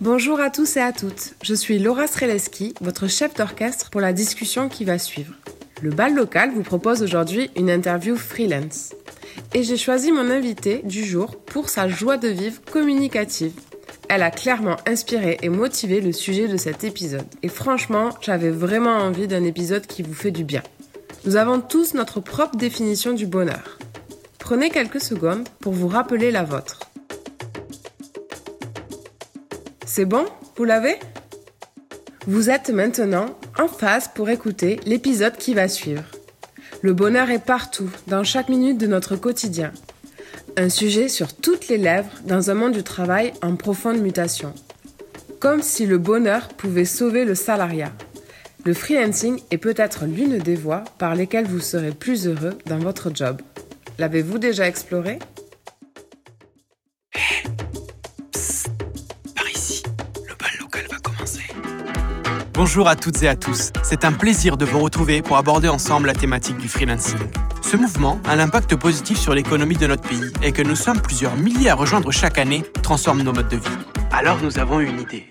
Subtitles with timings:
[0.00, 4.12] Bonjour à tous et à toutes, je suis Laura Streleski, votre chef d'orchestre pour la
[4.12, 5.34] discussion qui va suivre.
[5.80, 8.94] Le bal local vous propose aujourd'hui une interview freelance.
[9.54, 13.52] Et j'ai choisi mon invité du jour pour sa joie de vivre communicative.
[14.08, 17.26] Elle a clairement inspiré et motivé le sujet de cet épisode.
[17.42, 20.62] Et franchement, j'avais vraiment envie d'un épisode qui vous fait du bien.
[21.24, 23.78] Nous avons tous notre propre définition du bonheur.
[24.38, 26.91] Prenez quelques secondes pour vous rappeler la vôtre.
[29.94, 30.24] C'est bon?
[30.56, 30.96] Vous l'avez?
[32.26, 33.26] Vous êtes maintenant
[33.58, 36.04] en phase pour écouter l'épisode qui va suivre.
[36.80, 39.70] Le bonheur est partout, dans chaque minute de notre quotidien.
[40.56, 44.54] Un sujet sur toutes les lèvres dans un monde du travail en profonde mutation.
[45.40, 47.92] Comme si le bonheur pouvait sauver le salariat.
[48.64, 53.14] Le freelancing est peut-être l'une des voies par lesquelles vous serez plus heureux dans votre
[53.14, 53.42] job.
[53.98, 55.18] L'avez-vous déjà exploré?
[62.64, 66.06] Bonjour à toutes et à tous, c'est un plaisir de vous retrouver pour aborder ensemble
[66.06, 67.18] la thématique du freelancing.
[67.60, 71.34] Ce mouvement a l'impact positif sur l'économie de notre pays et que nous sommes plusieurs
[71.34, 73.78] milliers à rejoindre chaque année transforme nos modes de vie.
[74.12, 75.26] Alors nous avons une idée.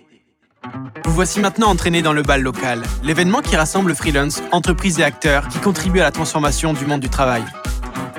[1.06, 5.48] Vous voici maintenant entraînés dans le bal local, l'événement qui rassemble freelance, entreprises et acteurs
[5.48, 7.46] qui contribuent à la transformation du monde du travail.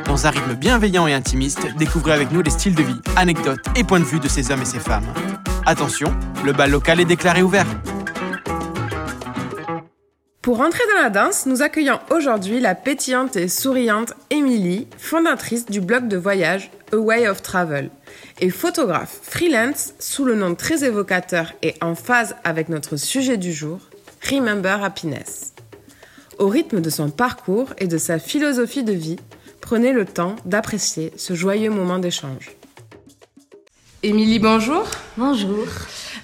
[0.06, 3.84] Dans un rythme bienveillant et intimiste, découvrez avec nous les styles de vie, anecdotes et
[3.84, 5.12] points de vue de ces hommes et ces femmes.
[5.66, 6.16] Attention,
[6.46, 7.66] le bal local est déclaré ouvert.
[10.42, 15.80] Pour entrer dans la danse, nous accueillons aujourd'hui la pétillante et souriante Émilie, fondatrice du
[15.80, 17.90] blog de voyage A Way of Travel
[18.40, 23.52] et photographe freelance sous le nom très évocateur et en phase avec notre sujet du
[23.52, 23.78] jour,
[24.28, 25.54] Remember Happiness.
[26.40, 29.20] Au rythme de son parcours et de sa philosophie de vie,
[29.60, 32.50] prenez le temps d'apprécier ce joyeux moment d'échange.
[34.02, 34.88] Émilie, bonjour.
[35.16, 35.66] Bonjour.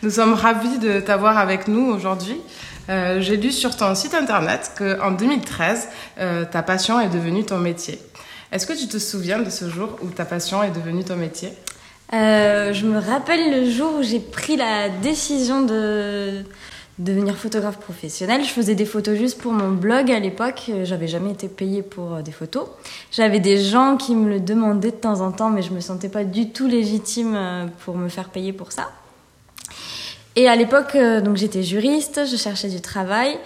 [0.03, 2.41] Nous sommes ravis de t'avoir avec nous aujourd'hui.
[2.89, 7.59] Euh, j'ai lu sur ton site internet qu'en 2013, euh, ta passion est devenue ton
[7.59, 7.99] métier.
[8.51, 11.53] Est-ce que tu te souviens de ce jour où ta passion est devenue ton métier?
[12.15, 16.45] Euh, Je me rappelle le jour où j'ai pris la décision de
[16.99, 18.43] devenir photographe professionnel.
[18.43, 20.71] Je faisais des photos juste pour mon blog à l'époque.
[20.85, 22.67] J'avais jamais été payée pour des photos.
[23.13, 26.09] J'avais des gens qui me le demandaient de temps en temps, mais je me sentais
[26.09, 28.89] pas du tout légitime pour me faire payer pour ça.
[30.39, 33.37] Et à l'époque, euh, donc j'étais juriste, je cherchais du travail.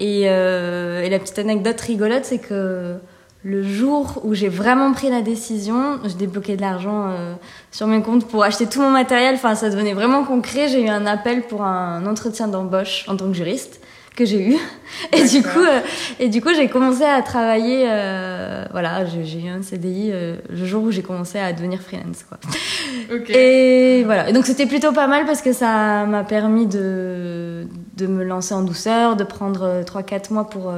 [0.00, 2.94] Et, euh, et la petite anecdote rigolote, c'est que
[3.44, 7.34] le jour où j'ai vraiment pris la décision, je débloquais de l'argent euh,
[7.70, 9.34] sur mes comptes pour acheter tout mon matériel.
[9.34, 10.68] Enfin, ça devenait vraiment concret.
[10.68, 13.82] J'ai eu un appel pour un entretien d'embauche en tant que juriste
[14.18, 14.56] que j'ai eu.
[15.12, 15.80] Et du coup, euh,
[16.18, 17.84] et du coup, j'ai commencé à travailler.
[17.88, 22.24] Euh, voilà, j'ai eu un CDI euh, le jour où j'ai commencé à devenir freelance,
[22.28, 22.38] quoi.
[23.28, 24.28] Et voilà.
[24.28, 28.54] Et donc c'était plutôt pas mal parce que ça m'a permis de de me lancer
[28.54, 30.72] en douceur, de prendre 3-4 mois pour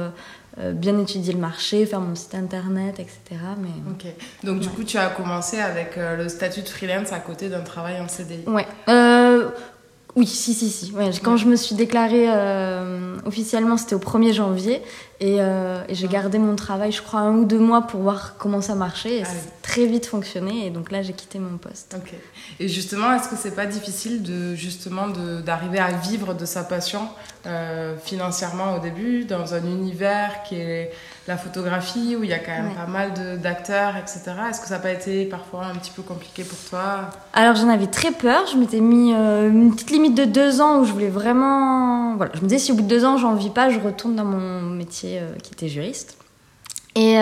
[0.73, 3.41] bien étudier le marché, faire mon site internet, etc.
[3.59, 4.13] Mais ok.
[4.43, 7.99] Donc du coup, tu as commencé avec le statut de freelance à côté d'un travail
[7.99, 8.43] en CDI.
[8.47, 8.67] Ouais.
[10.15, 10.93] Oui, si, si, si.
[11.23, 14.81] quand je me suis déclarée euh, officiellement, c'était au 1er janvier.
[15.21, 18.61] Euh, et, j'ai gardé mon travail, je crois, un ou deux mois pour voir comment
[18.61, 19.17] ça marchait.
[19.17, 20.65] Et ah ça a très vite fonctionné.
[20.65, 21.95] Et donc là, j'ai quitté mon poste.
[21.95, 22.13] Ok.
[22.59, 25.07] Et justement, est-ce que c'est pas difficile de, justement,
[25.45, 27.07] d'arriver à vivre de sa passion
[27.45, 30.91] euh, financièrement au début, dans un univers qui est
[31.27, 34.21] la photographie, où il y a quand même pas mal d'acteurs, etc.
[34.49, 37.09] Est-ce que ça n'a pas été parfois un petit peu compliqué pour toi?
[37.33, 38.47] Alors j'en avais très peur.
[38.51, 42.15] Je m'étais mis euh, une petite limite de deux ans où je voulais vraiment...
[42.15, 44.15] Voilà, je me disais si au bout de deux ans j'en vis pas, je retourne
[44.15, 46.17] dans mon métier euh, qui était juriste.
[46.95, 47.15] Et,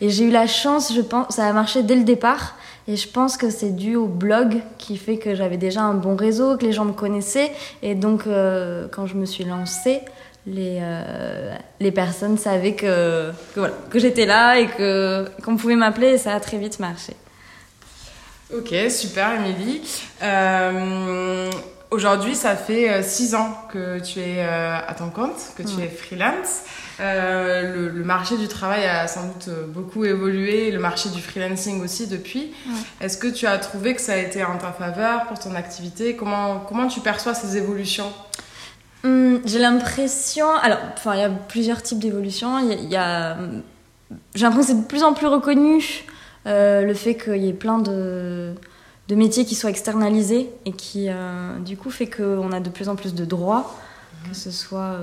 [0.00, 2.54] et j'ai eu la chance, je pense, ça a marché dès le départ.
[2.88, 6.14] Et je pense que c'est dû au blog qui fait que j'avais déjà un bon
[6.14, 7.50] réseau, que les gens me connaissaient.
[7.82, 10.02] Et donc, euh, quand je me suis lancée,
[10.46, 15.74] les, euh, les personnes savaient que, que, voilà, que j'étais là et que, qu'on pouvait
[15.74, 17.14] m'appeler et ça a très vite marché.
[18.54, 19.82] Ok, super, Émilie.
[20.22, 21.50] Euh,
[21.90, 26.60] aujourd'hui, ça fait six ans que tu es à ton compte, que tu es freelance.
[26.98, 32.06] Euh, le, marché du travail a sans doute beaucoup évolué, le marché du freelancing aussi
[32.06, 32.52] depuis.
[33.00, 36.16] Est-ce que tu as trouvé que ça a été en ta faveur pour ton activité?
[36.16, 38.12] Comment, comment tu perçois ces évolutions?
[39.04, 40.50] Hum, J'ai l'impression.
[40.62, 42.58] Alors, enfin, il y a plusieurs types d'évolutions.
[42.58, 43.36] Il y a,
[44.34, 46.04] j'ai l'impression que c'est de plus en plus reconnu
[46.46, 48.54] euh, le fait qu'il y ait plein de
[49.08, 52.88] de métiers qui soient externalisés et qui, euh, du coup, fait qu'on a de plus
[52.88, 53.78] en plus de droits,
[54.28, 54.98] que ce soit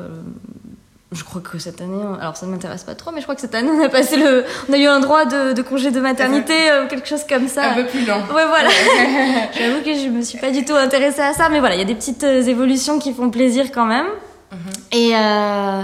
[1.14, 3.42] je crois que cette année, alors ça ne m'intéresse pas trop, mais je crois que
[3.42, 6.00] cette année on a passé le, on a eu un droit de, de congé de
[6.00, 7.72] maternité ou quelque chose comme ça.
[7.72, 8.20] Un peu plus lent.
[8.34, 8.70] Ouais, voilà.
[9.58, 11.84] J'avoue que je me suis pas du tout intéressée à ça, mais voilà, il y
[11.84, 14.08] a des petites évolutions qui font plaisir quand même.
[14.54, 14.74] Mhm.
[14.92, 15.84] Et, euh,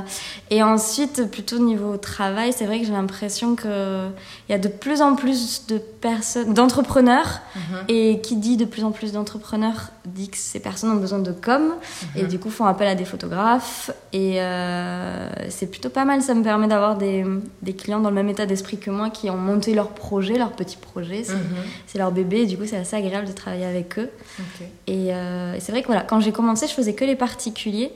[0.51, 3.71] et ensuite, plutôt niveau travail, c'est vrai que j'ai l'impression qu'il
[4.49, 7.41] y a de plus en plus de personnes, d'entrepreneurs.
[7.55, 7.61] Mhm.
[7.87, 11.31] Et qui dit de plus en plus d'entrepreneurs dit que ces personnes ont besoin de
[11.31, 11.73] com.
[12.15, 12.27] Et mhm.
[12.29, 13.91] du coup, font appel à des photographes.
[14.13, 16.21] Et euh, c'est plutôt pas mal.
[16.21, 17.25] Ça me permet d'avoir des,
[17.61, 20.51] des, clients dans le même état d'esprit que moi qui ont monté leur projet, leur
[20.51, 21.23] petit projet.
[21.87, 22.41] C'est leur bébé.
[22.41, 24.09] Et du coup, c'est assez agréable de travailler avec eux.
[24.87, 27.91] Et, euh, et c'est vrai que voilà, quand j'ai commencé, je faisais que les particuliers.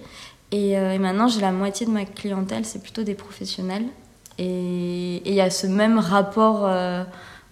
[0.54, 3.86] Euh, et, maintenant, j'ai la moitié de ma clientèle, c'est plutôt des professionnels.
[4.38, 7.04] Et il y a ce même rapport euh,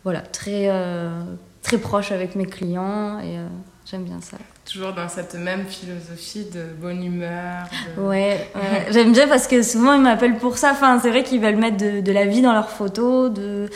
[0.04, 1.24] voilà, très, euh,
[1.62, 3.20] très proche avec mes clients.
[3.20, 3.38] Et
[3.86, 4.38] j'aime bien ça
[4.72, 7.66] toujours dans cette même philosophie de bonne humeur.
[7.98, 8.50] Ouais,
[8.92, 10.72] j'aime bien parce que souvent ils m'appellent pour ça.
[10.72, 13.32] Enfin, c'est vrai qu'ils veulent mettre de, de, la vie dans leurs photos.
[13.32, 13.70] De...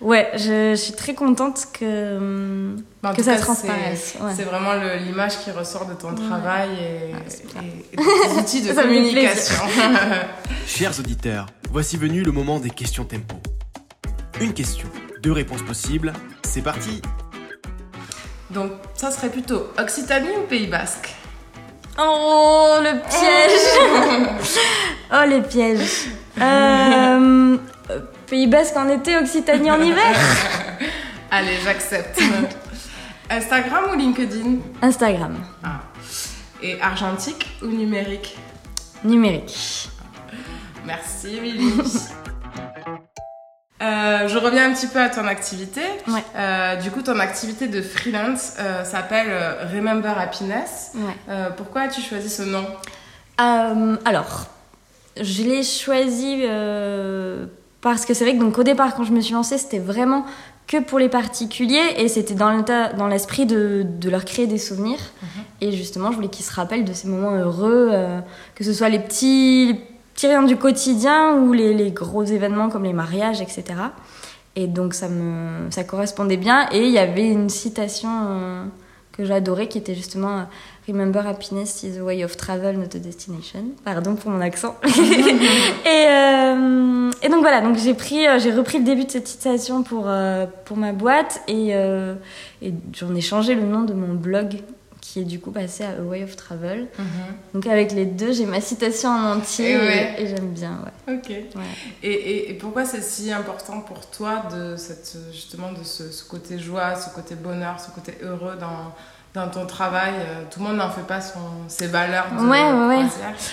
[0.00, 4.16] Ouais, je, suis très contente que, bah, que ça se transparaisse.
[4.36, 7.14] C'est vraiment l'image qui ressort de ton travail et,
[7.56, 7.60] ah,
[7.92, 9.62] et, tes outils de communication.
[10.66, 13.36] Chers auditeurs, voici venu le moment des questions tempo.
[14.40, 14.88] Une question,
[15.22, 16.12] deux réponses possibles.
[16.44, 17.00] C'est parti
[18.52, 21.14] donc, ça serait plutôt Occitanie ou Pays Basque
[21.98, 24.30] Oh, le piège
[25.12, 26.08] Oh, les pièges
[26.40, 27.56] euh,
[28.26, 30.16] Pays Basque en été, Occitanie en hiver
[31.30, 32.20] Allez, j'accepte.
[33.30, 35.36] Instagram ou LinkedIn Instagram.
[35.64, 35.80] Ah.
[36.62, 38.36] Et argentique ou numérique
[39.04, 39.88] Numérique.
[40.84, 41.72] Merci, Émilie.
[43.82, 45.80] Euh, je reviens un petit peu à ton activité.
[46.36, 49.28] Euh, du coup, ton activité de freelance euh, s'appelle
[49.74, 50.92] Remember Happiness.
[51.56, 52.64] pourquoi as-tu choisi ce nom?
[53.38, 54.46] Alors,
[55.20, 56.44] je l'ai choisi
[57.80, 60.24] parce que c'est vrai que donc au départ, quand je me suis lancée, c'était vraiment
[60.68, 65.00] que pour les particuliers et c'était dans l'esprit de, de, leur créer des souvenirs.
[65.20, 65.28] Mhm.
[65.60, 67.90] Et justement, je voulais qu'ils se rappellent de ces moments heureux,
[68.54, 69.80] que ce soit les petits
[70.20, 73.64] rien du quotidien ou les, les, gros événements comme les mariages, etc.
[74.54, 76.68] Et donc ça, me, ça correspondait bien.
[76.72, 78.64] Et il y avait une citation euh,
[79.12, 80.42] que j'adorais qui était justement euh,
[80.88, 83.66] Remember happiness is a way of travel, not a destination.
[83.84, 84.76] Pardon pour mon accent.
[84.84, 84.88] et,
[85.88, 90.10] euh, et, donc voilà, donc j'ai pris, j'ai repris le début de cette citation pour,
[90.64, 91.72] pour ma boîte et
[92.92, 94.56] j'en ai changé le nom de mon blog
[95.02, 96.86] qui est du coup passé à A Way of Travel.
[96.96, 97.06] Mhm.
[97.54, 99.74] Donc avec les deux, j'ai ma citation en entier
[100.16, 100.78] et, j'aime bien.
[101.06, 101.14] Ouais.
[101.14, 101.30] Ok.
[102.02, 106.94] Et, et, pourquoi c'est si important pour toi de cette, justement de ce, côté joie,
[106.94, 108.94] ce côté bonheur, ce côté heureux dans,
[109.34, 110.14] dans ton travail?
[110.18, 112.26] Euh, Tout le monde n'en fait pas son, ses valeurs.
[112.30, 113.06] De ouais, ouais, ouais.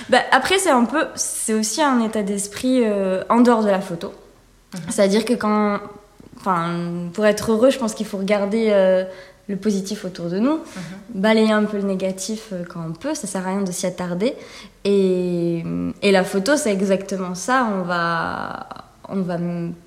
[0.10, 3.82] Bah, après, c'est un peu, c'est aussi un état d'esprit euh, en dehors de la
[3.82, 4.14] photo.
[4.76, 4.82] Mhm.
[4.90, 5.80] C'est-à-dire que quand,
[6.40, 9.04] enfin, pour être heureux, je pense qu'il faut regarder euh,
[9.48, 10.62] le positif autour de nous, mhm.
[11.16, 13.88] balayer un peu le négatif euh, quand on peut, ça sert à rien de s'y
[13.88, 14.36] attarder.
[14.86, 15.64] Et,
[16.02, 17.68] et, la photo, c'est exactement ça.
[17.76, 18.68] On va,
[19.10, 19.38] on va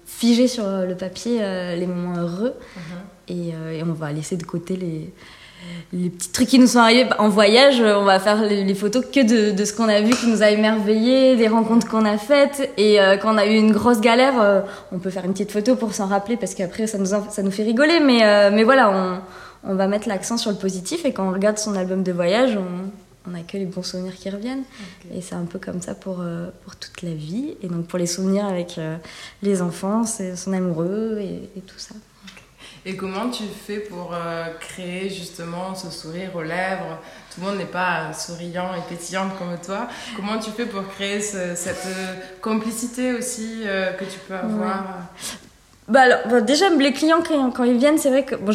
[0.05, 2.83] figer sur le papier euh, les moments heureux mhm.
[3.29, 5.13] et, euh, et, on va laisser de côté les,
[5.93, 7.81] les petits trucs qui nous sont arrivés en voyage.
[7.81, 10.51] On va faire les, photos que de, de ce qu'on a vu qui nous a
[10.51, 12.71] émerveillé, des rencontres qu'on a faites.
[12.79, 15.93] Et quand on a eu une grosse galère, on peut faire une petite photo pour
[15.93, 18.01] s'en rappeler parce qu'après, ça nous, ça nous fait rigoler.
[18.01, 19.21] Mais, mais voilà, on
[19.65, 22.59] on va mettre l'accent sur le positif et quand on regarde son album de voyage,
[23.27, 24.65] on n'a que les bons souvenirs qui reviennent.
[25.15, 27.57] Et c'est un peu comme ça pour, euh, pour toute la vie.
[27.63, 28.97] Et donc pour les souvenirs avec euh,
[29.43, 31.95] les enfants, son amoureux et, tout ça.
[32.85, 36.99] Et comment tu fais pour euh, créer justement ce sourire aux lèvres?
[37.33, 39.89] Tout le monde n'est pas souriant et pétillant comme toi.
[40.17, 41.87] Comment tu fais pour créer cette
[42.41, 43.63] complicité aussi
[43.99, 44.85] que tu peux avoir?
[45.89, 48.53] Bah alors, déjà, les clients, quand, ils viennent, c'est vrai que bon,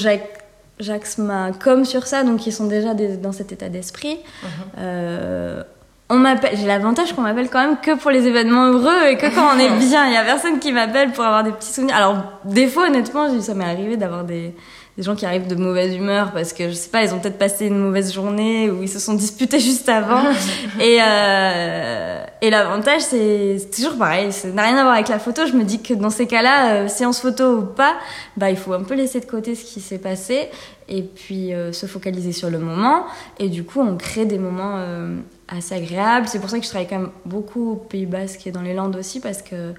[0.79, 4.17] j'axe ma com sur ça, donc ils sont déjà dans cet état d'esprit.
[4.43, 4.47] Uh-huh.
[4.79, 5.63] Euh,
[6.09, 9.33] on m'appelle, j'ai l'avantage qu'on m'appelle quand même que pour les événements heureux et que
[9.33, 10.07] quand on est bien.
[10.07, 11.95] Il y a personne qui m'appelle pour avoir des petits souvenirs.
[11.95, 14.53] Alors, des fois, honnêtement, ça m'est arrivé d'avoir des,
[14.97, 17.37] des gens qui arrivent de mauvaise humeur parce que je sais pas, ils ont peut-être
[17.37, 20.23] passé une mauvaise journée ou ils se sont disputés juste avant.
[20.79, 25.47] et euh, et l'avantage, c'est toujours pareil, ça n'a rien à voir avec la photo.
[25.47, 27.95] Je me dis que dans ces cas-là, euh, séance photo ou pas,
[28.35, 30.49] bah il faut un peu laisser de côté ce qui s'est passé
[30.87, 33.05] et puis euh, se focaliser sur le moment.
[33.39, 35.15] Et du coup, on crée des moments euh,
[35.47, 36.27] assez agréables.
[36.27, 38.73] C'est pour ça que je travaille quand même beaucoup au Pays Basque et dans les
[38.73, 39.73] Landes aussi parce que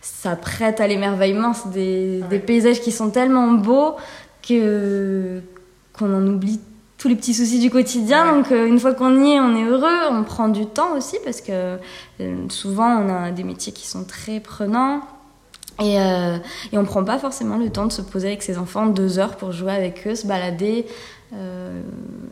[0.00, 1.54] ça prête à l'émerveillement.
[1.54, 3.96] C'est des, des, paysages qui sont tellement beaux
[4.46, 5.40] que
[5.92, 6.60] qu'on en oublie
[6.96, 8.34] tous les petits soucis du quotidien.
[8.34, 10.08] Donc euh, une fois qu'on y est, on est heureux.
[10.10, 11.78] On prend du temps aussi parce que
[12.20, 15.00] euh, souvent on a des métiers qui sont très prenants.
[15.80, 16.38] Et, euh,
[16.72, 19.36] et on prend pas forcément le temps de se poser avec ses enfants deux heures
[19.36, 20.86] pour jouer avec eux, se balader.
[21.34, 21.80] Euh,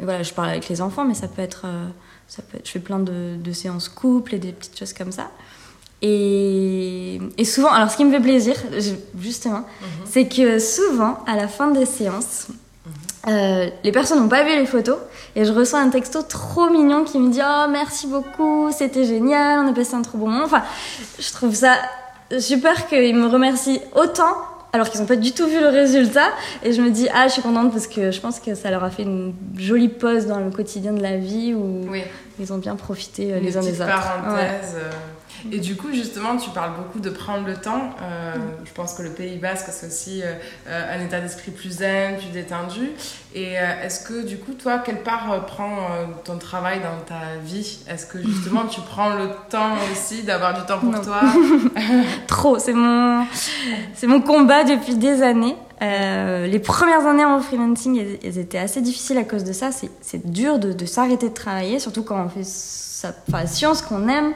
[0.00, 1.86] et voilà, je parle avec les enfants, mais ça peut être, euh,
[2.28, 5.12] ça peut être je fais plein de, de séances couple et des petites choses comme
[5.12, 5.30] ça.
[6.02, 8.54] Et, et souvent, alors ce qui me fait plaisir,
[9.18, 9.64] justement,
[10.04, 12.48] c'est que souvent, à la fin des séances,
[13.28, 14.98] euh, les personnes n'ont pas vu les photos
[15.34, 19.60] et je reçois un texto trop mignon qui me dit Oh, merci beaucoup, c'était génial,
[19.64, 20.44] on a passé un trop bon moment.
[20.44, 20.62] Enfin,
[21.18, 21.74] je trouve ça
[22.38, 24.36] super qu'ils me remercient autant
[24.72, 26.28] alors qu'ils n'ont pas du tout vu le résultat.
[26.62, 28.84] Et je me dis Ah, je suis contente parce que je pense que ça leur
[28.84, 32.02] a fait une jolie pause dans le quotidien de la vie où Oui,
[32.38, 33.86] ils ont bien profité euh, une les uns des autres.
[33.86, 34.76] Parenthèse.
[35.52, 37.90] Et du coup, justement, tu parles beaucoup de prendre le temps.
[38.02, 38.34] Euh,
[38.64, 40.34] Je pense que le Pays Basque, c'est aussi euh,
[40.96, 42.90] un état d'esprit plus zen, plus détendu.
[43.34, 45.76] Et euh, est-ce que, du coup, toi, quelle part prend
[46.24, 47.78] ton travail dans ta vie?
[47.88, 51.00] Est-ce que, justement, tu prends le temps aussi d'avoir du temps pour Non.
[51.02, 51.20] toi?
[52.26, 53.24] Trop, c'est mon,
[54.04, 55.56] mon combat depuis des années.
[55.82, 59.70] Euh, les premières années en freelancing, elles, elles étaient assez difficiles à cause de ça.
[59.72, 64.08] C'est, dur de, de s'arrêter de travailler, surtout quand on fait sa, la science qu'on
[64.08, 64.32] aime.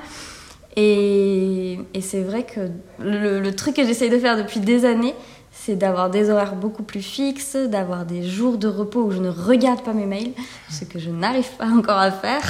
[0.76, 5.14] Et, et c'est vrai que le, le truc que j'essaye de faire depuis des années,
[5.52, 9.28] c'est d'avoir des horaires beaucoup plus fixes, d'avoir des jours de repos où je ne
[9.28, 10.32] regarde pas mes mails,
[10.70, 12.42] ce que je n'arrive pas encore à faire.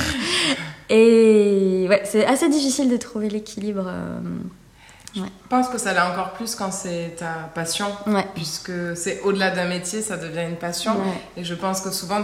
[0.91, 3.85] Et ouais, c'est assez difficile de trouver l'équilibre.
[3.87, 4.19] euh,
[5.15, 7.87] Je pense que ça l'est encore plus quand c'est ta passion.
[8.07, 8.27] Ouais.
[8.35, 10.93] Puisque c'est au-delà d'un métier, ça devient une passion.
[10.93, 11.21] Ouais.
[11.39, 12.23] Et je pense que souvent,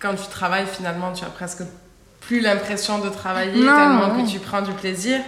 [0.00, 1.62] quand tu travailles, finalement, tu as presque
[2.26, 4.22] plus l'impression de travailler Non, tellement ouais.
[4.24, 5.20] que tu prends du plaisir.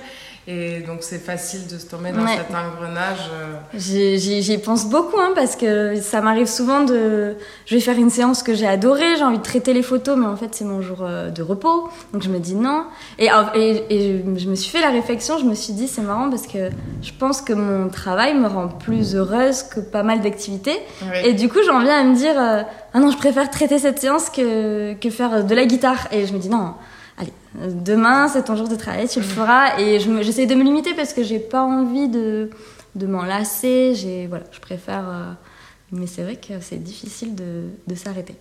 [0.47, 2.37] Et donc, c'est facile de se tomber dans Ouais.
[2.37, 3.31] cet engrenage.
[3.33, 7.37] euh, J'y pense beaucoup hein, parce que ça m'arrive souvent de.
[7.67, 10.27] Je vais faire une séance que j'ai adorée, j'ai envie de traiter les photos, mais
[10.27, 12.85] en fait c'est mon jour euh, de repos, donc je me dis non.
[13.19, 16.29] Et, et, et je me suis fait la réflexion, je me suis dit c'est marrant
[16.29, 16.69] parce que
[17.03, 20.79] je pense que mon travail me rend plus heureuse que pas mal d'activités.
[21.25, 23.99] Et du coup j'en viens à me dire euh, ah non je préfère traiter cette
[23.99, 26.09] séance que, que faire de la guitare.
[26.13, 26.75] Et je me dis non.
[27.17, 29.79] Allez, demain c'est ton jour de travail, tu le feras.
[29.79, 32.51] Et je j'essaie de me limiter parce que j'ai pas envie de,
[32.95, 33.95] de m'en lasser.
[33.95, 35.09] J'ai, voilà, je préfère.
[35.09, 35.33] euh,
[35.93, 38.35] mais c'est vrai que c'est difficile de, de s'arrêter.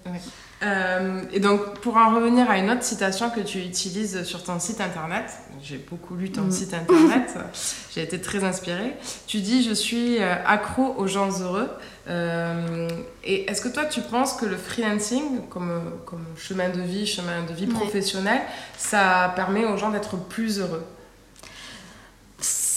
[0.64, 4.60] Euh, et donc, pour en revenir à une autre citation que tu utilises sur ton
[4.60, 5.26] site internet,
[5.62, 6.52] j'ai beaucoup lu ton Mm.
[6.52, 7.36] site internet,
[7.94, 8.96] j'ai été très inspirée.
[9.28, 11.70] Tu dis Je suis euh, accro aux gens heureux.
[12.08, 12.88] Euh,
[13.24, 17.44] et est-ce que toi, tu penses que le freelancing, comme, comme chemin de vie, chemin
[17.48, 18.42] de vie professionnel,
[18.78, 20.84] ça permet aux gens d'être plus heureux?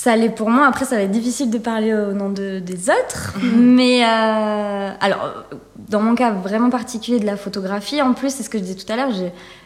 [0.06, 0.68] Ça l'est pour moi.
[0.68, 3.34] Après, ça va être difficile de parler au nom de, des autres.
[3.42, 3.74] Mhm.
[3.74, 5.44] Mais euh, alors,
[5.88, 8.76] dans mon cas vraiment particulier de la photographie, en plus, c'est ce que je disais
[8.76, 9.10] tout à l'heure,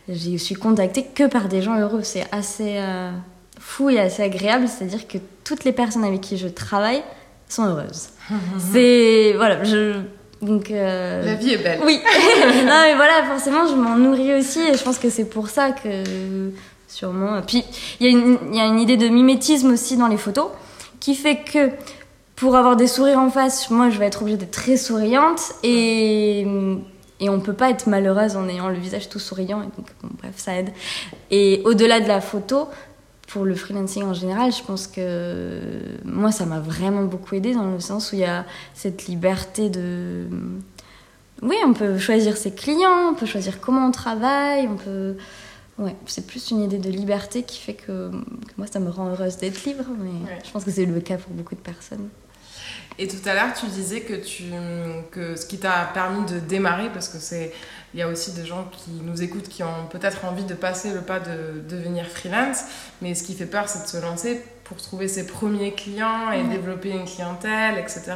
[0.09, 2.00] je suis contactée que par des gens heureux.
[2.04, 3.11] C'est assez euh,
[3.59, 4.66] fou et assez agréable.
[4.66, 7.02] C'est-à-dire que toutes les personnes avec qui je travaille
[7.47, 8.09] sont heureuses.
[8.73, 9.92] C'est voilà, je
[10.40, 10.70] donc.
[10.70, 11.80] euh, La vie est belle.
[11.85, 12.00] oui.
[12.64, 15.73] non, mais voilà, forcément, je m'en nourris aussi et je pense que c'est pour ça
[15.73, 16.50] que
[16.90, 17.40] sûrement.
[17.42, 17.64] Puis
[18.00, 20.49] il y, a une- idée de mimétisme aussi dans les photos
[20.99, 21.70] qui fait que
[22.37, 26.47] pour avoir des sourires en face, moi, je vais être obligée d'être très souriante et
[27.23, 29.61] et on peut pas être malheureuse en ayant le visage tout souriant.
[29.61, 30.70] Et donc, bon, bref, ça aide.
[31.30, 32.66] Et au-delà de la photo,
[33.28, 35.61] pour le freelancing en général, je pense que
[36.06, 39.68] moi, ça m'a vraiment beaucoup aidé dans le sens où il y a cette liberté
[39.68, 40.25] de.
[41.42, 45.16] Oui, on peut choisir ses clients, on peut choisir comment on travaille, on peut.
[45.80, 49.08] Ouais, c'est plus une idée de liberté qui fait que, que moi, ça me rend
[49.08, 50.38] heureuse d'être libre, mais Ouais.
[50.44, 52.08] je pense que c'est le cas pour beaucoup de personnes.
[52.99, 54.44] Et tout à l'heure, tu disais que, tu,
[55.10, 57.52] que ce qui t'a permis de démarrer, parce que c'est,
[57.94, 60.92] il y a aussi des gens qui nous écoutent qui ont peut-être envie de passer
[60.92, 62.58] le pas de devenir freelance,
[63.00, 66.45] mais ce qui fait peur, c'est de se lancer pour trouver ses premiers clients et
[66.45, 68.12] développer une clientèle, etc.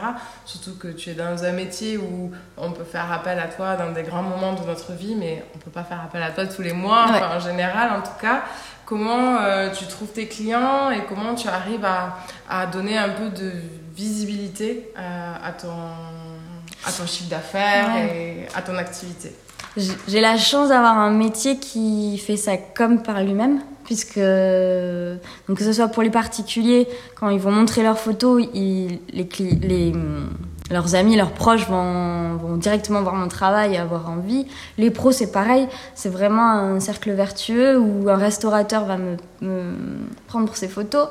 [0.47, 3.91] Surtout que tu es dans un métier où on peut faire appel à toi dans
[3.91, 6.63] des grands moments de notre vie, mais on peut pas faire appel à toi tous
[6.63, 7.17] les mois, Ouais.
[7.17, 8.43] enfin, en général en tout cas.
[8.87, 12.19] Comment euh, tu trouves tes clients et comment tu arrives à,
[12.49, 13.51] à donner un peu de
[13.97, 15.73] visibilité euh, à, ton,
[16.87, 19.35] à ton chiffre d'affaires et à ton activité?
[20.07, 25.65] J'ai la chance d'avoir un métier qui fait ça comme par lui-même, puisque donc que
[25.65, 29.93] ce soit pour les particuliers, quand ils vont montrer leurs photos, les,
[30.71, 34.47] leurs amis, leurs proches vont, vont directement voir mon travail et avoir envie.
[34.79, 39.75] Les pros, c'est pareil, c'est vraiment un cercle vertueux où un restaurateur va me, me
[40.27, 41.09] prendre pour ses photos.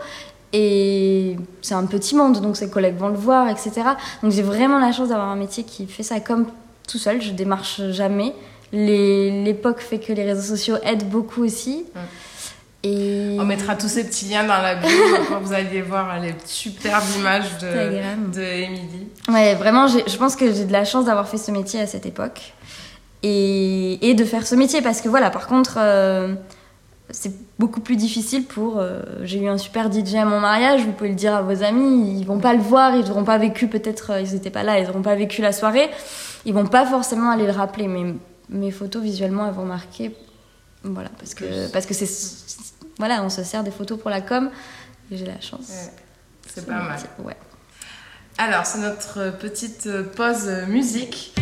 [0.55, 3.71] Et c'est un petit monde, donc ses collègues vont le voir, etc.
[4.21, 6.45] Donc j'ai vraiment la chance d'avoir un métier qui fait ça comme
[6.87, 8.33] tout seul, je démarche jamais.
[8.71, 11.85] l'époque fait que les réseaux sociaux aident beaucoup aussi.
[12.83, 13.37] Et...
[13.39, 14.89] On mettra tous ces petits liens dans la bio
[15.29, 19.07] quand vous allez voir les superbes images de, de Emily.
[19.29, 22.05] Ouais, vraiment, je pense que j'ai de la chance d'avoir fait ce métier à cette
[22.05, 22.53] époque.
[23.25, 26.35] Et, et, de faire ce métier parce que voilà, par contre, euh,
[27.09, 28.79] c'est beaucoup plus difficile pour.
[28.79, 31.63] Euh, j'ai eu un super DJ à mon mariage, vous pouvez le dire à vos
[31.63, 34.63] amis, ils vont pas le voir, ils n'auront pas vécu, peut-être, euh, ils n'étaient pas
[34.63, 35.89] là, ils n'auront pas vécu la soirée,
[36.45, 38.13] ils vont pas forcément aller le rappeler, mais
[38.49, 40.13] mes photos visuellement, elles vont marquer.
[40.83, 42.05] Voilà, parce que parce que c'est
[42.97, 44.49] voilà, on se sert des photos pour la com.
[45.11, 45.89] Et j'ai la chance.
[46.47, 46.99] c'est pas mal.
[47.19, 47.35] Ouais.
[48.37, 51.35] Alors, c'est notre petite pause musique.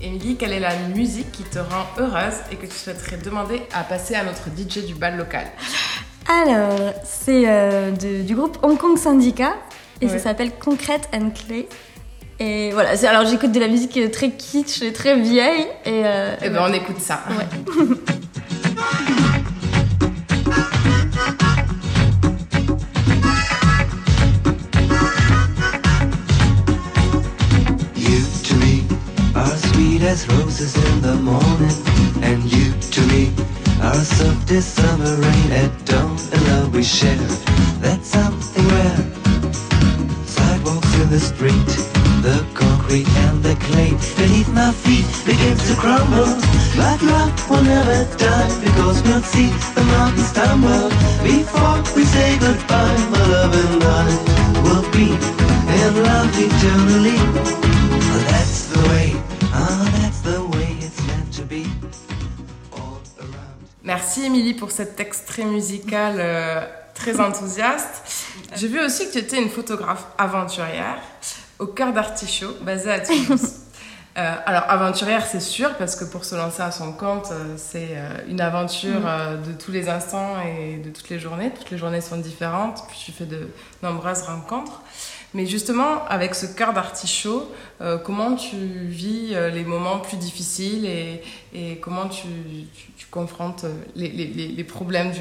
[0.00, 3.82] Émilie, quelle est la musique qui te rend heureuse et que tu souhaiterais demander à
[3.82, 5.46] passer à notre DJ du bal local?
[6.28, 9.54] Alors, c'est euh, du groupe Hong Kong Syndicat
[10.00, 11.68] et ça s'appelle Concrete and Clay.
[12.38, 15.66] Et voilà, alors j'écoute de la musique très kitsch et très vieille.
[15.86, 17.20] Et, euh, eh ben on écoute ça.
[17.30, 17.46] Ouais.
[27.96, 28.84] you to me
[29.34, 31.72] are sweet as roses in the morning,
[32.22, 33.32] and you to me
[33.80, 36.18] are soft as summer rain at dawn.
[36.34, 37.16] And love we share,
[41.16, 41.70] the street
[42.28, 43.92] The concrete and the clay.
[44.20, 46.32] Beneath my feet begins to crumble
[46.76, 50.88] Like rock will never die because we'll see the mountains stumble
[51.24, 54.06] Before we say goodbye, my love and I
[54.64, 55.08] will be
[55.82, 57.18] in love eternally.
[58.30, 59.08] That's the way,
[59.60, 61.64] ah that's the way it's meant to be.
[63.82, 68.02] Merci Émilie pour cet extrait musical euh, très enthousiaste.
[68.56, 70.98] J'ai vu aussi que tu étais une photographe aventurière
[71.58, 73.52] au cœur d'Artichaut, basée à Toulouse.
[74.18, 77.88] Euh, alors, aventurière, c'est sûr, parce que pour se lancer à son compte, euh, c'est
[77.90, 79.42] euh, une aventure mm.
[79.46, 81.50] de tous les instants et de toutes les journées.
[81.50, 83.50] Toutes les journées sont différentes, puis tu fais de
[83.82, 84.80] nombreuses rencontres.
[85.34, 87.52] Mais justement, avec ce cœur d'artichaut,
[88.04, 92.28] comment tu vis les moments plus difficiles et, et comment tu,
[92.96, 93.66] tu, confrontes
[93.96, 95.12] les, les, les problèmes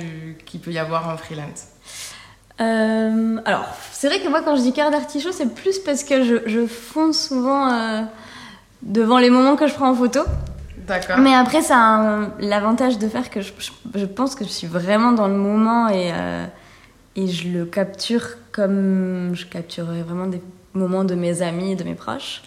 [0.45, 1.74] qu'il peut y avoir en freelance?
[2.61, 6.23] Euh, alors, c'est vrai que moi, quand je dis cœur d'artichaut, c'est plus parce que
[6.23, 8.01] je, je fonce souvent euh,
[8.81, 10.21] devant les moments que je prends en photo.
[10.87, 11.17] D'accord.
[11.17, 13.51] Mais après, ça a l'avantage de faire que je,
[13.95, 16.45] je, pense que je suis vraiment dans le moment et, euh,
[17.15, 20.41] et je le capture comme je capturerais vraiment des
[20.73, 22.43] moments de mes amis et de mes proches.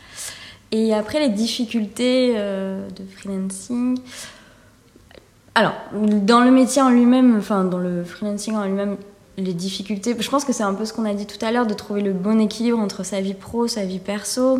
[0.70, 3.98] Et après, les difficultés de freelancing.
[5.54, 8.98] Alors, dans le métier en lui-même, enfin, dans le freelancing en lui-même,
[9.38, 10.14] les difficultés.
[10.18, 12.02] Je pense que c'est un peu ce qu'on a dit tout à l'heure, de trouver
[12.02, 14.58] le bon équilibre entre sa vie pro, sa vie perso.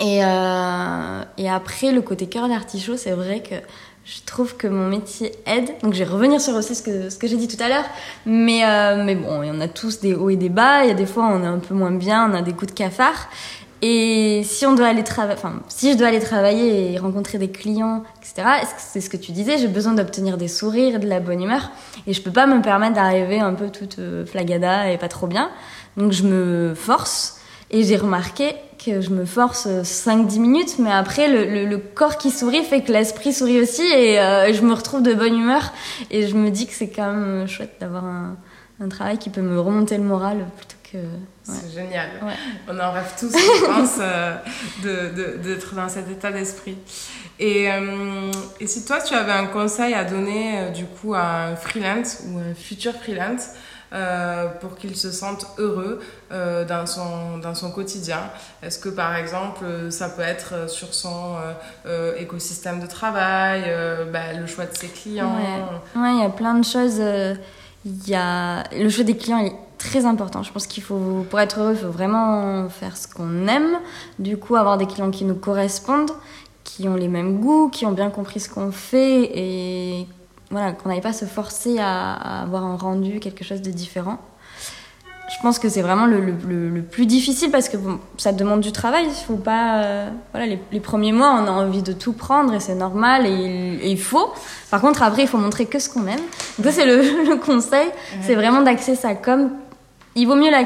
[0.00, 3.56] Et, euh, et après, le côté cœur d'artichaut, c'est vrai que
[4.04, 5.70] je trouve que mon métier aide.
[5.82, 7.84] Donc je vais revenir sur aussi ce que, ce que j'ai dit tout à l'heure.
[8.24, 10.84] Mais, euh, mais bon, il y en a tous des hauts et des bas.
[10.84, 12.72] Il y a des fois, on est un peu moins bien, on a des coups
[12.72, 13.28] de cafard.
[13.80, 17.50] Et si on doit aller travailler, enfin, si je dois aller travailler et rencontrer des
[17.50, 21.42] clients, etc., c'est ce que tu disais, j'ai besoin d'obtenir des sourires de la bonne
[21.42, 21.70] humeur.
[22.06, 25.28] Et je peux pas me permettre d'arriver un peu toute euh, flagada et pas trop
[25.28, 25.50] bien.
[25.96, 27.40] Donc je me force.
[27.70, 32.30] Et j'ai remarqué que je me force 5-10 minutes, mais après, le, le, corps qui
[32.30, 33.82] sourit fait que l'esprit sourit aussi.
[33.82, 35.72] Et euh, je me retrouve de bonne humeur.
[36.10, 38.36] Et je me dis que c'est quand même chouette d'avoir un,
[38.80, 40.77] un travail qui peut me remonter le moral plutôt
[41.42, 42.08] c'est génial.
[42.68, 44.36] On en rêve tous, je pense, euh,
[45.42, 46.76] d'être dans cet état d'esprit.
[47.38, 51.44] Et, euh, et, si toi, tu avais un conseil à donner euh, du coup à
[51.44, 53.50] un freelance ou un futur freelance
[54.60, 58.20] pour qu'il se sente heureux dans, son, dans son quotidien?
[58.62, 61.36] Est-ce que par exemple, ça peut être sur son
[62.18, 63.62] écosystème de travail,
[64.12, 65.34] bah, le choix de ses clients?
[65.96, 67.00] Ouais, il y a plein de choses.
[67.86, 68.64] Il y a...
[68.72, 70.42] Le choix des clients, est très important.
[70.42, 73.78] Je pense qu'il faut, pour être heureux, il faut vraiment faire ce qu'on aime.
[74.18, 76.10] Du coup, avoir des clients qui nous correspondent,
[76.64, 80.06] qui ont les mêmes goûts, qui ont bien compris ce qu'on fait et
[80.50, 84.18] voilà, qu'on n'aille pas se forcer à, avoir un rendu, quelque chose de différent.
[85.28, 88.72] Je pense que c'est vraiment le, le, plus difficile parce que bon, ça demande du
[88.72, 89.04] travail.
[89.06, 92.60] Il faut pas, euh, voilà, les, premiers mois, on a envie de tout prendre et
[92.60, 94.32] c'est normal et, il faut.
[94.70, 96.20] Par contre, après, il faut montrer que ce qu'on aime.
[96.58, 97.88] Donc ça, c'est le, conseil,
[98.22, 99.50] c'est vraiment d'axer ça comme
[100.18, 100.64] il vaut mieux la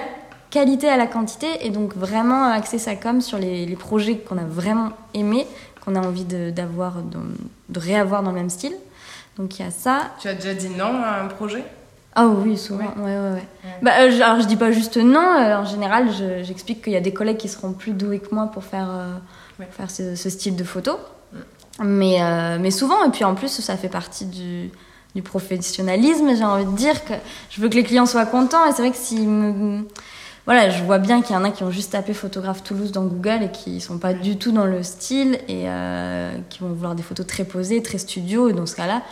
[0.51, 4.45] qualité à la quantité et donc vraiment axer sa com sur les, projets qu'on a
[4.45, 5.47] vraiment aimés,
[5.85, 8.75] qu'on a envie d'avoir, de, réavoir dans le même style.
[9.37, 10.11] Donc il y a ça.
[10.21, 11.65] Tu as déjà dit non à un projet?
[12.15, 12.93] Ah oui, souvent.
[12.99, 13.45] Ouais, ouais, ouais.
[13.81, 15.21] Bah, euh, alors, je dis pas juste non.
[15.39, 18.35] euh, en général, je- j'explique qu'il y a des collègues qui seront plus doués que
[18.35, 19.15] moi pour faire, euh,
[19.59, 19.65] Ouais.
[19.67, 20.99] pour faire ce, ce style de photo.
[21.83, 22.19] Mais,
[22.61, 24.71] mais souvent, et puis en plus, ça fait partie du,
[25.15, 26.35] du professionnalisme.
[26.37, 27.15] J'ai envie de dire que
[27.51, 28.65] je veux que les clients soient contents.
[28.67, 29.85] Et c'est vrai que si me...
[30.45, 33.05] Voilà, je vois bien qu'il y en a qui ont juste tapé photographe Toulouse dans
[33.05, 36.97] Google et qui sont pas du tout dans le style et euh, qui vont vouloir
[36.97, 38.49] des photos très posées, très studio.
[38.49, 39.03] Et dans ce cas-là,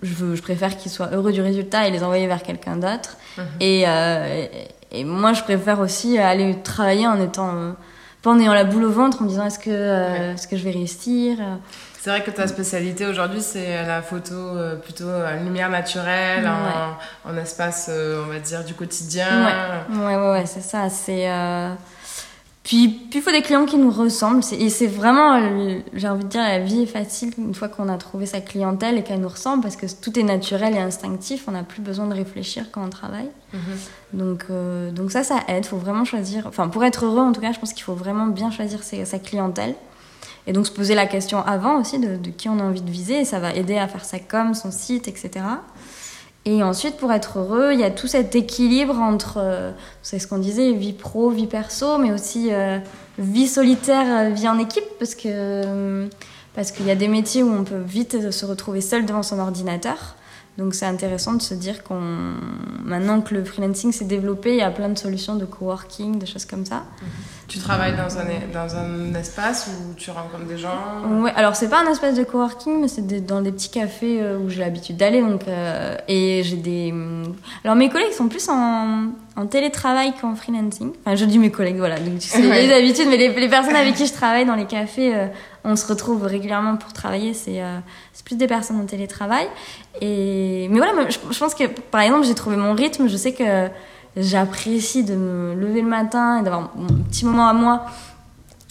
[0.00, 3.18] je, veux, je préfère qu'ils soient heureux du résultat et les envoyer vers quelqu'un d'autre.
[3.60, 4.46] et, euh,
[4.92, 7.50] et, et moi, je préfère aussi aller travailler en étant.
[7.54, 7.72] euh,
[8.22, 10.56] pas en ayant la boule au ventre, en me disant est-ce que, euh, est-ce que
[10.56, 11.54] je vais réussir euh.
[12.00, 17.30] C'est vrai que ta spécialité aujourd'hui, c'est la photo euh, plutôt à lumière naturelle, en,
[17.30, 19.46] en espace, euh, on va dire, du quotidien.
[19.90, 20.88] Ouais, ouais, ouais, ouais, c'est ça.
[20.90, 21.30] C'est.
[21.30, 21.72] euh,
[22.64, 24.42] Puis, puis il faut des clients qui nous ressemblent.
[24.56, 27.88] Et c'est vraiment, euh, j'ai envie de dire, la vie est facile une fois qu'on
[27.88, 31.44] a trouvé sa clientèle et qu'elle nous ressemble parce que tout est naturel et instinctif.
[31.48, 33.30] On n'a plus besoin de réfléchir quand on travaille.
[33.52, 33.60] Mhm.
[34.12, 35.64] Donc, euh, donc ça, ça aide.
[35.64, 36.46] Il faut vraiment choisir.
[36.46, 39.04] Enfin, pour être heureux, en tout cas, je pense qu'il faut vraiment bien choisir ses-
[39.06, 39.74] sa clientèle.
[40.46, 42.90] Et donc se poser la question avant aussi de, de qui on a envie de
[42.90, 43.20] viser.
[43.20, 45.30] Et ça va aider à faire sa com, son site, etc.
[46.44, 49.70] Et ensuite, pour être heureux, il y a tout cet équilibre entre, euh,
[50.02, 52.78] c'est ce qu'on disait, vie pro, vie perso, mais aussi euh,
[53.18, 56.08] vie solitaire, euh, vie en équipe, parce que euh,
[56.54, 59.38] parce qu'il y a des métiers où on peut vite se retrouver seul devant son
[59.38, 60.16] ordinateur.
[60.58, 62.00] Donc c'est intéressant de se dire qu'on
[62.84, 66.26] maintenant que le freelancing s'est développé, il y a plein de solutions de coworking, de
[66.26, 66.82] choses comme ça.
[67.48, 71.22] Tu travailles dans un, dans un espace où tu rencontres des gens?
[71.22, 74.38] Ouais, alors c'est pas un espace de coworking, mais c'est dans des petits cafés euh,
[74.38, 75.22] où j'ai l'habitude d'aller.
[75.22, 76.94] Donc, euh, et j'ai des.
[77.64, 80.92] Alors mes collègues sont plus en, en télétravail qu'en freelancing.
[81.04, 81.98] Enfin, je dis mes collègues, voilà.
[81.98, 82.66] Donc c'est Ouais.
[82.66, 85.26] les habitudes, mais les, les personnes avec qui je travaille dans les cafés, euh,
[85.64, 87.32] on se retrouve régulièrement pour travailler.
[87.34, 87.78] C'est euh,
[88.12, 89.46] c'est plus des personnes en télétravail.
[90.00, 93.08] Et mais voilà, je, je pense que par exemple, j'ai trouvé mon rythme.
[93.08, 93.68] Je sais que
[94.16, 97.86] j'apprécie de me lever le matin et d'avoir mon petit moment à moi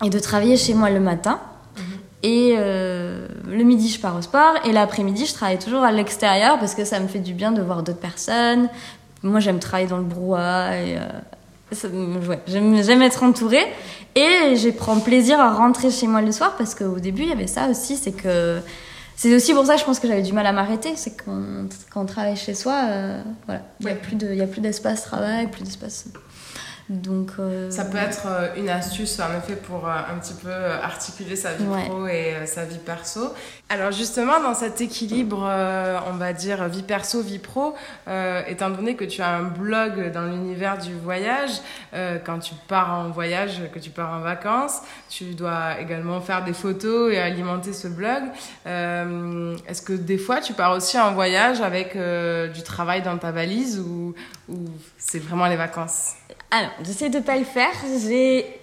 [0.06, 1.39] et de travailler chez moi le matin.
[2.24, 4.54] Et euh, le midi, je pars au sport.
[4.65, 7.63] Et l'après-midi, je travaille toujours à l'extérieur parce que ça me fait du bien de
[7.63, 8.69] voir d'autres personnes.
[9.24, 10.78] Moi, j'aime travailler dans le brouhaha.
[10.78, 13.66] Et, euh, ouais, j'aime, être entourée.
[14.16, 17.34] Et je prends plaisir à rentrer chez moi le soir parce qu'au début, il y
[17.34, 17.96] avait ça aussi.
[17.98, 18.60] C'est que.
[19.16, 20.94] C'est aussi pour ça que je pense que j'avais du mal à m'arrêter.
[20.96, 24.00] C'est qu'on, quand on travaille chez soi, euh, voilà, il n'y a Ouais.
[24.02, 26.06] plus de, il y a plus d'espace travail, plus d'espace.
[26.91, 27.32] Donc.
[27.39, 30.77] euh, Ça peut être euh, une astuce en effet pour euh, un petit peu euh,
[30.82, 31.86] articuler sa vie Ouais.
[31.86, 33.34] pro et sa vie perso.
[33.69, 35.38] Alors justement dans cet équilibre,
[36.08, 37.73] on va dire vie perso, vie pro,
[38.10, 41.51] euh, étant donné que tu as un blog dans l'univers du voyage,
[41.93, 46.43] euh, quand tu pars en voyage, que tu pars en vacances, tu dois également faire
[46.43, 48.23] des photos et alimenter ce blog.
[48.67, 51.97] Euh, Est-ce que des fois tu pars aussi en voyage avec
[52.54, 54.13] du travail dans ta valise ou,
[54.49, 54.56] ou
[54.97, 56.15] c'est vraiment les vacances?
[56.52, 57.72] Alors, j'essaie de pas le faire.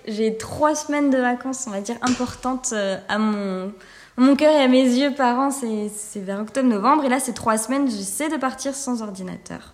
[0.07, 3.73] J'ai, trois semaines de vacances, on va dire, importantes euh, à mon,
[4.19, 5.51] mon cœur et à mes yeux par an.
[5.51, 7.05] C'est, vers octobre-novembre.
[7.05, 9.73] Et là, c'est trois semaines, j'essaie de partir sans ordinateur.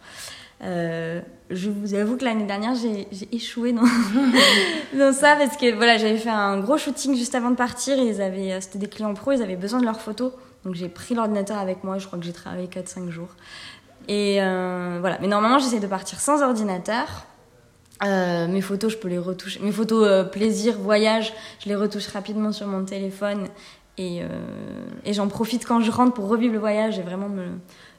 [0.63, 3.83] Euh, je vous avoue que l'année dernière, j'ai, échoué dans,
[4.97, 8.07] dans ça parce que voilà, j'avais fait un gros shooting juste avant de partir et
[8.07, 10.33] ils avaient, euh, c'était des clients pro, ils avaient besoin de leurs photos.
[10.65, 13.35] Donc j'ai pris l'ordinateur avec moi, je crois que j'ai travaillé 4-5 jours.
[14.07, 17.27] Et voilà, mais normalement j'essaie de partir sans ordinateur.
[18.05, 19.61] Euh, mes photos, je peux les retoucher.
[19.61, 23.49] Mes photos euh, plaisir, voyage, je les retouche rapidement sur mon téléphone.
[23.97, 24.27] Et, euh,
[25.05, 27.47] et j'en profite quand je rentre pour revivre le voyage et vraiment me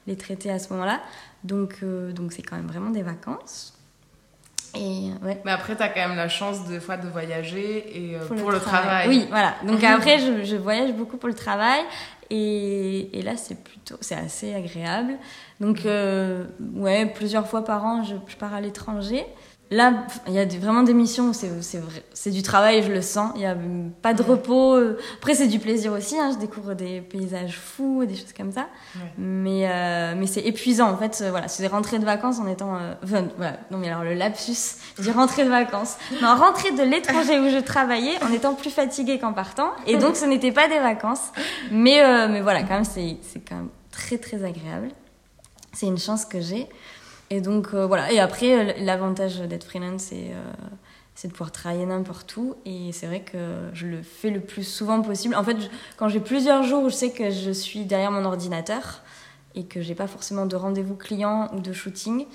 [0.08, 1.00] les traiter à ce moment-là.
[1.44, 3.74] Donc donc c'est quand même vraiment des vacances.
[4.76, 5.42] Et ouais.
[5.46, 8.52] Mais après, tu as quand même la chance des fois de voyager et Pour, pour,
[8.52, 9.08] le, travail.
[9.08, 9.56] Oui, voilà.
[9.66, 9.86] Donc Mhm.
[9.86, 11.80] après, je, je voyage beaucoup pour le travail.
[12.30, 15.14] Et, et là, c'est plutôt, c'est assez agréable.
[15.62, 19.26] Donc, ouais, plusieurs fois par an, je, je pars à l'étranger.
[19.72, 23.32] Là, il y a vraiment des missions où c'est, du travail, je le sens.
[23.36, 23.58] Il n'y a
[24.04, 24.30] pas de Ouais.
[24.30, 24.78] repos.
[25.18, 26.16] Après, c'est du plaisir aussi.
[26.20, 26.30] hein.
[26.34, 28.68] Je découvre des paysages fous, des choses comme ça.
[28.96, 29.12] Ouais.
[29.18, 31.20] Mais, euh, mais c'est épuisant, en fait.
[31.22, 32.76] euh, Voilà, c'est des rentrées de vacances en étant...
[32.76, 33.58] euh, enfin, voilà.
[33.72, 35.98] Non, mais alors, le lapsus, je dis rentrée de vacances.
[36.22, 39.72] Non, rentrée de l'étranger où je travaillais en étant plus fatiguée qu'en partant.
[39.88, 41.32] Et donc, ce n'était pas des vacances.
[41.72, 44.90] Mais, euh, mais voilà, quand même, c'est, c'est quand même très, très agréable.
[45.74, 46.70] C'est une chance que j'ai.
[47.30, 48.12] Et donc, euh, voilà.
[48.12, 50.32] Et après, euh, l'avantage d'être freelance, c'est...
[50.32, 50.52] euh,
[51.18, 54.68] c'est de pouvoir travailler n'importe où et c'est vrai que je le fais le plus
[54.68, 55.34] souvent possible.
[55.36, 58.26] En fait, je- quand j'ai plusieurs jours où je sais que je suis derrière mon
[58.26, 59.02] ordinateur
[59.56, 62.26] et que j'ai pas forcément de rendez-vous client ou de shooting,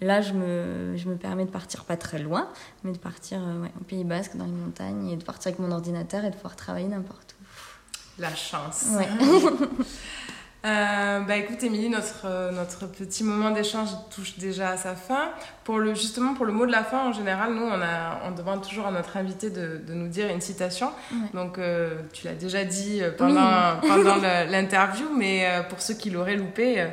[0.00, 2.48] là je me, je me permets de partir pas très loin,
[2.82, 5.58] mais de partir euh, ouais, au Pays Basque, dans les montagnes et de partir avec
[5.58, 8.22] mon ordinateur et de pouvoir travailler n'importe où.
[8.22, 8.86] La chance.
[8.96, 9.06] Ouais.
[10.66, 15.30] Euh, bah écoute Émilie, notre, euh, notre petit moment d'échange touche déjà à sa fin.
[15.64, 18.32] Pour le, justement pour le mot de la fin, en général, nous on, a, on
[18.32, 20.90] demande toujours à notre invité de, de nous dire une citation.
[21.32, 26.88] Donc euh, tu l'as déjà dit pendant, pendant l'interview, mais pour ceux qui l'auraient loupé,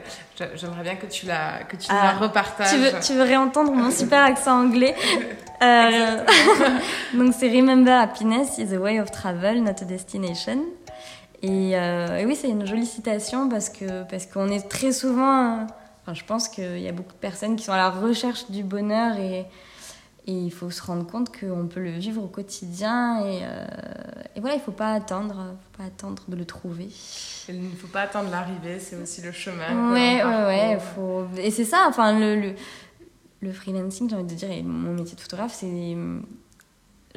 [0.55, 2.71] j'aimerais bien que tu la, que tu la ah, repartages.
[2.71, 4.95] Tu veux, tu veux réentendre mon super accent anglais?
[7.13, 10.59] Donc c'est Remember happiness is a way of travel, not a destination.
[11.43, 15.67] Euh, et, oui, c'est une jolie citation parce que parce qu'on est très souvent.
[16.01, 18.63] Enfin, je pense qu'il y a beaucoup de personnes qui sont à la recherche du
[18.63, 19.45] bonheur et,
[20.25, 23.65] et il faut se rendre compte qu'on peut le vivre au quotidien et, euh,
[24.35, 26.89] et voilà, il faut pas attendre, faut pas attendre de le trouver.
[27.49, 29.93] Il ne faut pas attendre l'arrivée, c'est aussi le chemin.
[29.93, 31.25] Ouais, ouais, ouais, faut...
[31.37, 31.85] et c'est ça.
[31.89, 32.53] Enfin, le, le,
[33.41, 35.95] le freelancing, j'ai envie de dire, et mon métier de photographe, c'est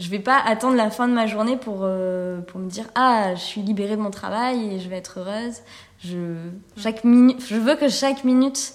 [0.01, 3.35] je vais pas attendre la fin de ma journée pour, euh, pour me dire ah
[3.35, 5.61] je suis libérée de mon travail et je vais être heureuse.
[6.03, 6.35] Je
[6.77, 8.73] chaque minute je veux que chaque minute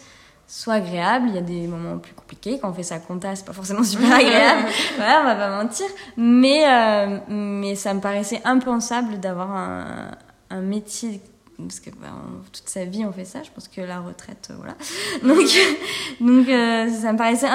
[0.48, 1.30] soit agréable.
[1.30, 2.60] Il y a des moments plus compliqués.
[2.62, 4.68] Quand on fait sa compta c'est pas forcément super agréable.
[4.96, 5.88] Voilà on va pas mentir.
[6.16, 10.12] Mais euh, mais ça me paraissait impensable d'avoir un,
[10.52, 11.22] un métier
[11.58, 12.14] parce que bah,
[12.52, 13.44] toute sa vie on fait ça.
[13.44, 14.76] Je pense que la retraite euh, voilà.
[16.20, 17.48] Donc euh, ça me paraissait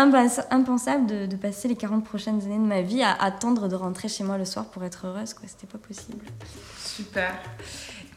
[0.51, 4.09] impensable de, de, passer les 40 prochaines années de ma vie à attendre de rentrer
[4.09, 5.47] chez moi le soir pour être heureuse quoi.
[5.47, 6.25] C'était pas possible.
[6.79, 7.35] Super.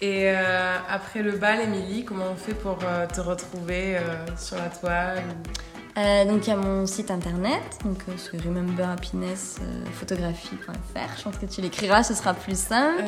[0.02, 3.98] Et euh, après le bal Émilie comment on fait pour te retrouver
[4.38, 5.24] sur la toile
[5.96, 11.18] donc il y a mon site internet, donc c'est rememberhappinessphotography.fr.
[11.18, 13.04] Je pense que tu l'écriras, ce sera plus simple.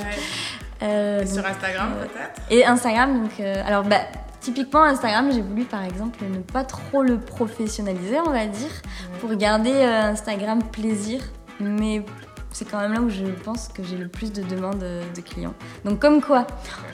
[0.83, 2.41] Euh, et sur Instagram euh, peut-être?
[2.49, 3.39] Et Instagram, donc.
[3.39, 4.01] Euh, alors, bah,
[4.41, 8.71] typiquement, Instagram, j'ai voulu par exemple ne pas trop le professionnaliser, on va dire,
[9.19, 11.21] pour garder Instagram plaisir.
[11.59, 12.03] Mais
[12.55, 15.53] c'est quand même là où je pense que j'ai le plus de demandes de clients.
[15.83, 16.47] Donc, comme quoi,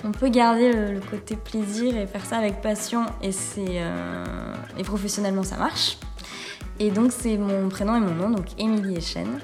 [0.04, 3.82] on peut garder le, côté plaisir et faire ça avec passion et, c'est,
[4.78, 5.98] et professionnellement ça marche.
[6.80, 9.40] Et donc, c'est mon prénom et mon nom, donc Émilie Echen.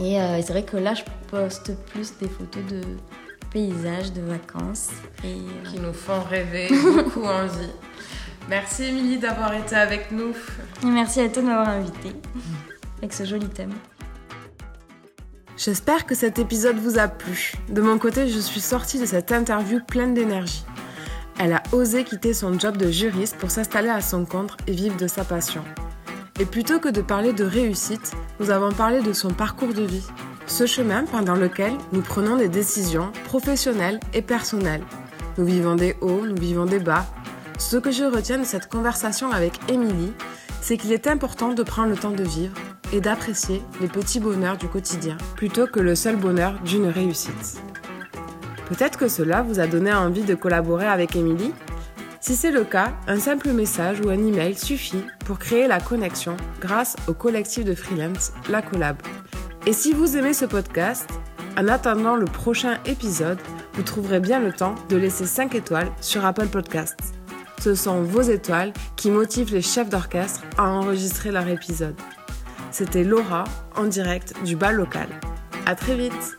[0.00, 2.80] Et, et c'est vrai que là, je poste plus des photos de
[3.52, 4.90] paysages de vacances.
[5.24, 7.72] Et, euh, Qui nous font rêver, beaucoup envie.
[8.48, 10.32] Merci Émilie d'avoir été avec nous.
[10.82, 12.12] Et merci à toi de m'avoir invité
[12.98, 13.72] avec ce joli thème.
[15.56, 17.54] J'espère que cet épisode vous a plu.
[17.70, 20.66] De mon côté, je suis sortie de cette interview pleine d'énergie.
[21.38, 24.98] Elle a osé quitter son job de juriste pour s'installer à son compte et vivre
[24.98, 25.64] de sa passion.
[26.38, 30.06] Et plutôt que de parler de réussite, nous avons parlé de son parcours de vie,
[30.46, 34.84] ce chemin pendant lequel nous prenons des décisions professionnelles et personnelles.
[35.38, 37.06] Nous vivons des hauts, nous vivons des bas.
[37.58, 40.12] Ce que je retiens de cette conversation avec Émilie,
[40.60, 42.54] c'est qu'il est important de prendre le temps de vivre
[42.92, 47.60] et d'apprécier les petits bonheurs du quotidien plutôt que le seul bonheur d'une réussite.
[48.68, 51.52] Peut-être que cela vous a donné envie de collaborer avec Émilie?
[52.20, 56.36] Si c'est le cas, un simple message ou un email suffit pour créer la connexion
[56.60, 58.96] grâce au collectif de freelance La Collab.
[59.66, 61.08] Et si vous aimez ce podcast,
[61.56, 63.38] en attendant le prochain épisode,
[63.74, 67.14] vous trouverez bien le temps de laisser 5 étoiles sur Apple Podcasts.
[67.60, 71.94] Ce sont vos étoiles qui motivent les chefs d'orchestre à enregistrer leur épisode.
[72.78, 75.08] C'était Laura en direct du bal local.
[75.64, 76.36] À très vite!